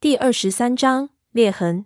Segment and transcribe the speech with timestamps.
[0.00, 1.84] 第二十三章裂痕。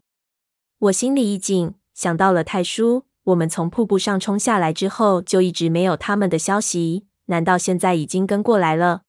[0.79, 3.07] 我心里一紧，想到了太叔。
[3.25, 7.07] 我们从瀑布上冲下来之后，就一直没有他们的消息。
[7.25, 9.03] 难道现在已经跟过来了？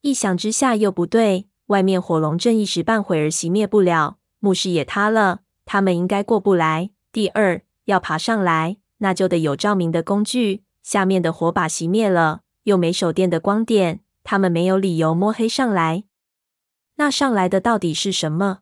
[0.00, 6.92] 一想之下又不对，外面火龙阵一时半会儿熄灭不了，墓室也塌了，他们应该过不来。
[7.12, 10.62] 第二，要爬上来，那就得有照明的工具。
[10.82, 16.04] 下面的火把熄灭了，又没手电的光点，他们没有理由摸黑上来。
[16.96, 18.60] 那上来的到底是什么？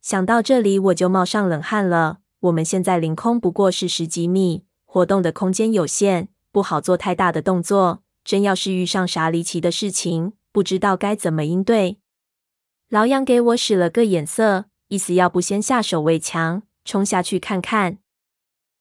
[0.00, 2.18] 想到这里，我就冒上冷汗了。
[2.40, 8.02] 我们现在凌空不过是十几米，活动的空间有限，不好做太大的动作。
[8.24, 11.98] 真要是遇上啥离奇的事情，不知道该怎么应对。
[12.90, 17.98] 老杨给我使了个眼色，意思要不先下手为强，冲下去看看。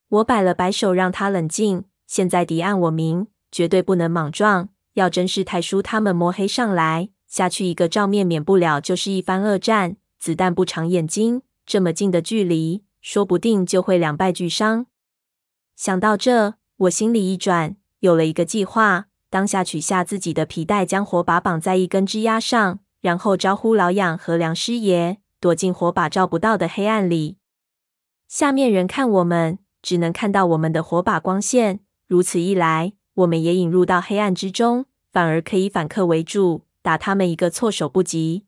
[0.10, 1.86] 我摆了摆手，让他冷静。
[2.05, 4.70] 现在敌暗我明，绝对不能莽撞。
[4.94, 9.98] 要真是太叔他们摸黑上来，下去一个照面，免不了就是一番恶战。
[10.18, 14.88] 子弹不长眼睛，这么近的距离，说不定就会两败俱伤。
[15.76, 19.07] 想到这，我心里一转，有了一个计划。
[19.29, 27.37] 当下取下自己的皮带，将火把绑在一根枝桠上，然后招呼老养和梁师爷躲进火把照不到的黑暗里。
[28.27, 31.82] 下面人看我们，只能看到我们的火把光线。
[32.07, 38.46] 如此一来，我们也引入到黑暗之中，反而可以反客为主，打他们一个措手不及。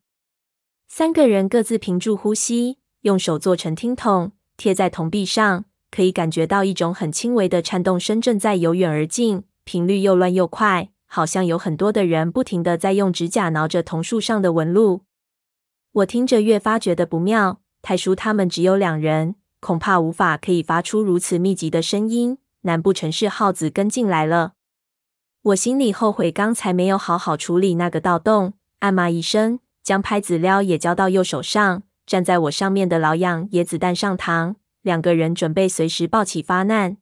[0.88, 15.02] 三个人各自屏住呼吸，用手做成听筒，贴在铜壁上，可以感觉到一种很轻微的颤动声正在由远而近，频率又乱又快，好像有很多的人不停的在用指甲挠着铜树上的纹路。
[15.92, 24.54] 我听着越发觉得不妙，太叔他们只有两人，恐怕无法可以发出如此密集的声音，难不成是耗子跟进来了？
[25.42, 29.60] 我心里后悔刚才没有好好处理那个盗洞，暗骂一声。
[29.82, 36.98] 将拍子撩也交到右手上，站在我上面的老样也子弹上膛，两个人准备随时抱起发难。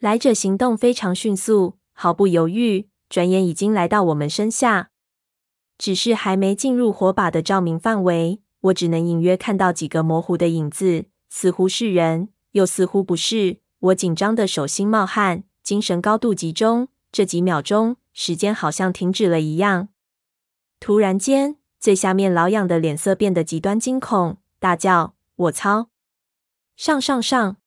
[0.00, 4.88] 来者行动非常迅速，毫不犹豫，转眼已经来到我们身下。
[5.76, 13.58] 只是还没进入火把的照明范围，我只能隐约看到几个模糊的影子，似乎是人，又似乎不是。
[13.78, 16.88] 我紧张的手心冒汗，精神高度集中。
[17.12, 19.90] 这几秒钟，时间好像停止了一样。
[20.80, 25.90] 突然间，最下面老痒的脸色变得极端惊恐，大叫：“我操！
[26.74, 27.58] 上上上，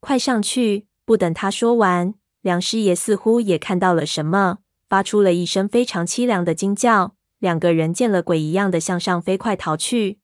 [0.00, 4.58] 快上去！”不等他说完，梁师爷似乎也看到了什么，
[4.88, 7.14] 发出了一声非常凄凉的惊叫。
[7.38, 10.18] 两个人见了鬼一样的向上飞快逃去。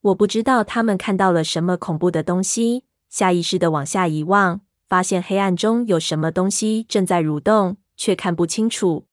[0.00, 9.06] 我不知道他们看到了什么恐怖的东西，下意识的往下一望，发现黑暗中有什么东西正在蠕动，却看不清楚。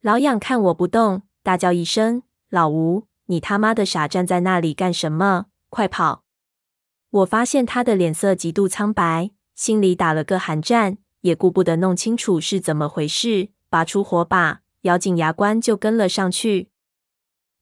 [0.00, 2.22] 老痒看我不动，大叫一声。
[2.48, 5.46] 老吴，你他妈的傻站在那里干什么？
[5.68, 6.22] 快跑！
[7.10, 16.70] 我发现他的脸色极度苍白，心里打了个寒战，也顾不得弄清楚是怎么回事，拔出火把，咬紧牙关就跟了上去。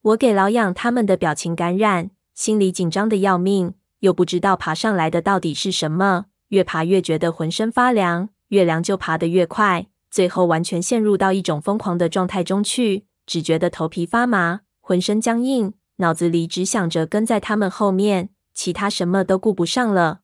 [0.03, 14.61] 我给老痒他们的表情感染，心里紧张的要命，又不知道爬上来的到底是什么，越爬越觉得浑身发凉，越凉就爬得越快，最后完全陷入到一种疯狂的状态中去，只觉得头皮发麻。
[14.79, 20.21] 浑身僵硬，脑子里只想着跟在他们后面，其他什么都顾不上了。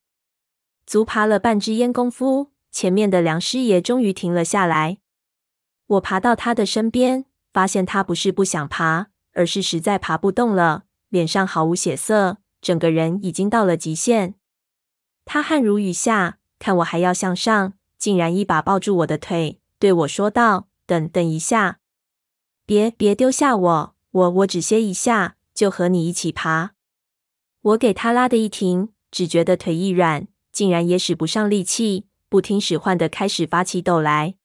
[0.84, 4.98] 足爬了半支烟功夫，前面的梁师爷终于停了下来。
[5.86, 7.24] 我爬到他的身边，
[7.54, 14.34] 发现他不是不想爬，而是实在爬不动了，脸上毫无血色，整个人已经到了极限。
[15.30, 21.80] 他汗如雨下，看我还要向上，竟然一把抱住我的腿，对我说道：“等等一下，
[22.64, 26.72] 别别丢下我。”我我只歇一下，就和你一起爬。
[27.60, 34.36] 我给他拉的一停，只觉得腿一软，竟然也使不上力气，不听使唤的开始发起抖来。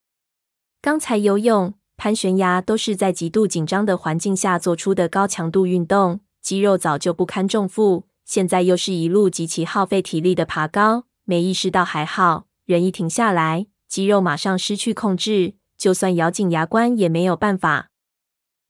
[0.81, 8.03] 刚才游泳、攀悬崖都是在极度紧张的环境下做出的高强度运动，肌肉早就不堪重负。
[8.25, 17.89] 现在又是一路极其耗费体力的爬高，没意识到还好，人一停下来，肌肉马上失去控制，就算咬紧牙关也没有办法。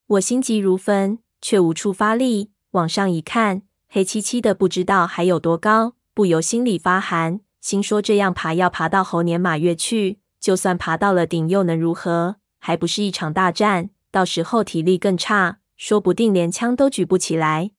[0.07, 2.51] 我心急如焚，却无处发力。
[2.71, 7.39] 往上一看，黑漆漆的，不知道还有多高，不由心里发寒。
[7.61, 12.37] 心说这样爬要爬到猴年马月去，就算爬到了顶又能如何？
[12.59, 17.71] 还不是一场大战，到时候体力更差，说不定连枪都举不起来。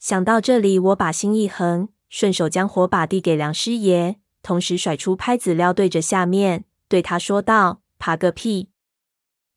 [0.00, 8.70] 想到这里，我把心一横，顺手将火把递给梁师爷，同时甩出拍子撩对着下面，对他说道：“爬个屁！”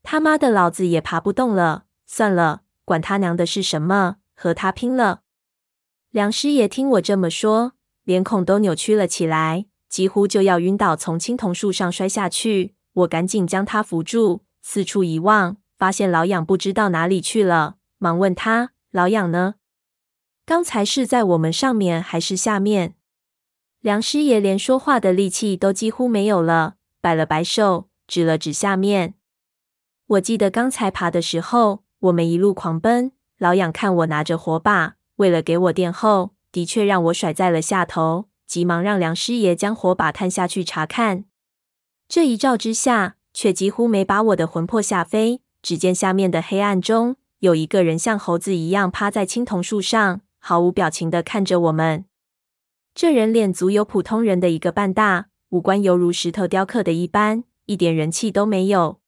[0.03, 5.21] 他妈的，老子也爬不动了，算了，管他娘的是什么，和他拼了！
[6.11, 7.71] 梁师爷听我这么说，
[8.03, 12.75] 脸孔都扭曲了起来，几乎就要晕倒，从青铜树上摔下去。
[12.91, 19.55] 我赶紧将他扶住，四处一望，发现老痒不知道哪里去了，忙问他：“老痒呢？
[20.45, 22.95] 刚才是在我们上面还是下面？”
[23.79, 29.15] 梁师爷连说话的力气都几乎没有了，摆了摆手，指了指下面。
[30.07, 41.25] 我记得刚才爬的时候，我们一路狂奔，老痒看我拿着火把，为了给我垫后，的确让我甩在了下头，急忙让梁师爷将火把探下去查看。
[42.07, 45.41] 这一照之下，却几乎没把我的魂魄吓飞。
[45.61, 52.03] 只见下面的黑暗中，有一个人像猴子一样趴在青铜树上，毫无表情地看着我们。
[52.93, 58.99] 这人脸足有普通人的一个半大，五官犹如石头雕刻的一般，一点人气都没有。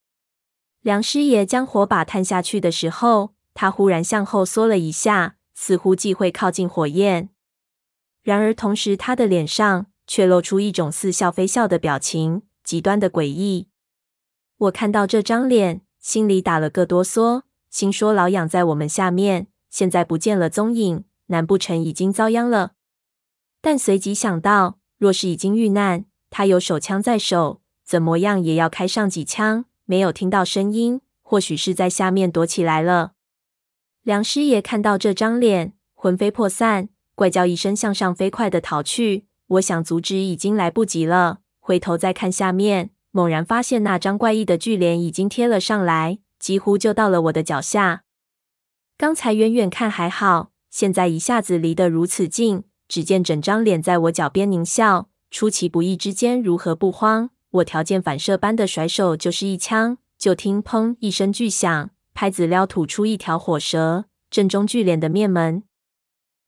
[0.80, 7.28] 梁师爷将火把探下去的时候，他忽然向后缩了一下，似乎忌讳靠近火焰。
[8.24, 13.68] 然而同时，他的脸上却露出一种似笑非笑的表情，极端的诡异。
[14.58, 22.74] 我看到这张脸，心里打了个哆嗦，心说老痒在我们下面，现在不见了踪影，难不成已经遭殃了？
[23.62, 29.66] 但随即想到，若是已经遇难，他有手枪在手，怎么样也要开上几枪。
[29.86, 33.14] 没有听到声音，或许是在下面躲起来了。
[34.02, 39.26] 梁师爷看到这张脸，魂飞魄散，怪叫一声，向上飞快的逃去。
[39.48, 48.04] 我想阻止已经来不及了，回头再看下面，猛然发现那张怪异的巨脸已经贴了上来，几乎就到了我的脚下。
[48.98, 52.66] 刚才远远看还好，现在一下子离得如此近。
[52.90, 57.30] 只见整张脸在我脚边狞笑，出其不意之间，如何不慌？
[57.50, 65.64] 我条件反射般的甩手就是一枪，就听“砰”一声巨响，拍子撩吐出一条火舌，正中巨脸的面门。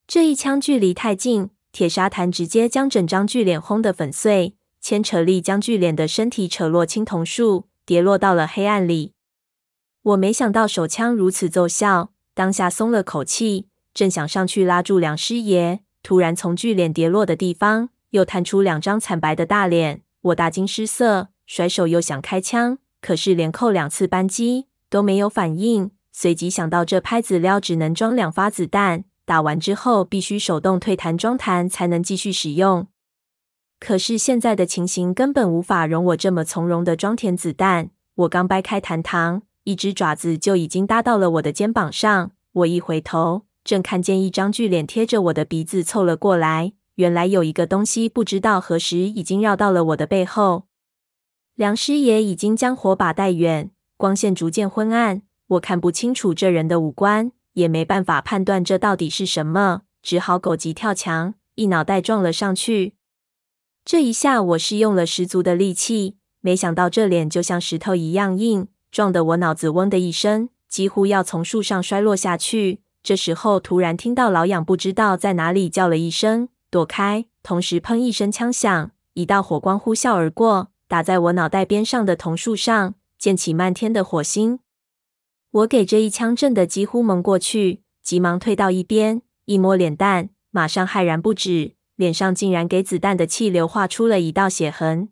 [0.05, 9.13] 这一枪距离太近，铁砂弹直接将整张巨脸轰得粉碎，牵扯力将巨脸的身体扯落青铜树，跌落到了黑暗里。
[10.03, 15.79] 我没想到手枪如此奏效，当下松了口气，正想上去拉住梁师爷。
[16.03, 25.89] 突然，从巨脸跌落的地方又探出两张惨白的大脸，我大惊失色，甩手又想开枪，可是连扣两次扳机都没有反应。
[26.11, 32.85] 随即想到这拍子料只能装两发子弹，打完之后必须手动退弹装弹才能继续使用。
[33.79, 37.89] 可是现在的情形根本无法容我这么从容的装填子弹。
[38.13, 42.29] 我刚掰开弹膛，一只爪子就已经搭到了我的肩膀上。
[42.53, 43.46] 我一回头。
[43.67, 50.67] 正看见一张巨脸贴着我的鼻子凑了过来，原来有一个东西不知道何时已经绕到了我的背后。
[51.53, 62.93] 梁师爷已经将火把带远，光线逐渐昏暗，我看不清楚这人的五官，也没办法判断这到底是什么，只好狗急跳墙，一脑袋撞了上去。
[63.83, 72.79] 这一下我是用了十足的力气，没想到这脸就像石头一样硬，撞得我脑子嗡的一声，几乎要从树上摔落下去。
[73.07, 84.59] 这时候，突然听到老痒不知道在哪里叫了一声“躲开”，同时砰一声枪响，一道火光呼啸而过，打在我脑袋边上的桐树上，溅起漫天的火星。
[85.51, 95.07] 我给这一枪震得几乎蒙过去，急忙退到一边，一摸脸蛋，马上骇然不止，脸上竟然给子弹的气流画出了一道血痕。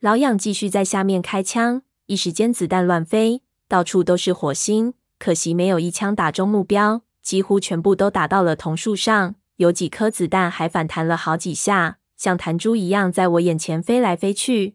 [0.00, 4.94] 老痒继续在下面开枪，一时间子弹乱飞，到处都是火星。
[5.22, 9.36] 可惜没有一枪打中目标，几乎全部都打到了桐树上。
[9.54, 14.74] 有几颗子弹还反弹了好几下，像弹珠一样在我眼前飞来飞去。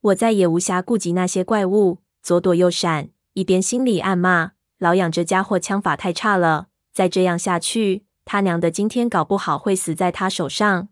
[0.00, 10.88] 我再也无暇顾及那些怪物，左躲右闪，一边心里暗骂：老痒这家伙枪法太差了，再这样下去，他娘的今天搞不好会死在他手上。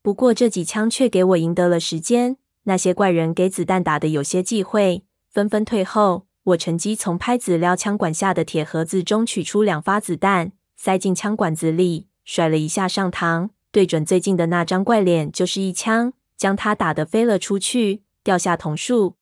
[0.00, 2.36] 不过这几枪却给我赢得了时间。
[2.62, 6.28] 那些怪人给子弹打的有些忌讳，纷纷退后。
[6.44, 19.14] 我趁机从拍子撩枪管下的铁盒子中取出两发子弹，塞进枪管子里，甩了一下上膛，对准最近的那张怪脸就是一枪，将他打得飞了出去，掉下桐树。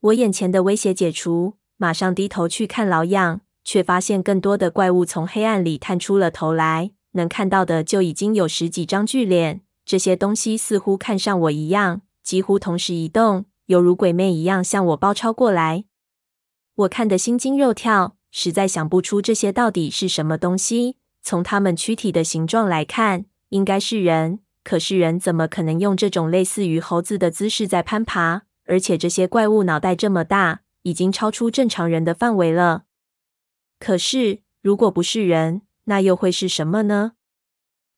[0.00, 9.60] 我眼前的威胁解除，马上低头去看老痒，却发现更多的怪物从黑暗里探出了头来，能看到的就已经有十几张巨脸。
[9.84, 15.84] 这些东西似乎看上我一样，几乎同时移动，犹如鬼魅一样向我包抄过来。
[16.74, 20.96] 我看得心惊肉跳，实在想不出这些到底是什么东西。
[21.22, 24.40] 从他们躯体的形状来看，应该是人。
[24.64, 28.42] 可是人怎么可能用这种类似于猴子的姿势在攀爬？
[28.66, 32.84] 而且这些怪物脑袋这么大，已经超出正常人的范围了。
[33.78, 37.12] 可是如果不是人，那又会是什么呢？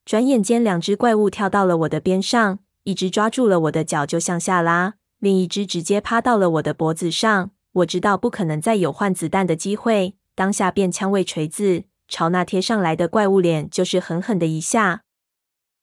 [0.04, 7.50] 转眼间，两只怪物跳到了我的边上，一只抓住了我的脚就向下拉，另一只直接趴到了我的脖子上。
[7.74, 15.02] 我知道不可能再有换子弹的机会，当下便枪位锤子，朝那贴上来的怪物脸就是狠狠的一下。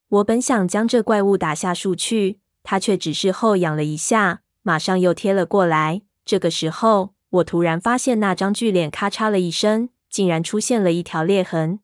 [0.08, 6.02] 我本想将这怪物打下树去，他却只是后仰了一下，马上又贴了过来。
[6.24, 11.80] 这个时候，我突然发现那张巨脸咔嚓了一声，竟然出现了一条裂痕。